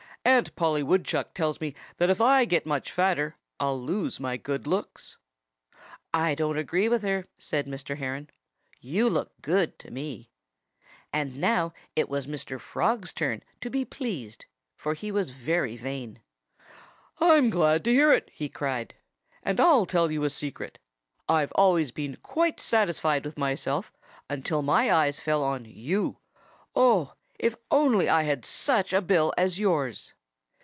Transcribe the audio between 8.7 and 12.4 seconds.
"You look good to me." And now it was